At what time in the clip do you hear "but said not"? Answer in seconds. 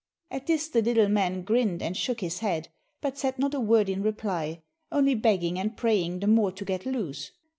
3.01-3.53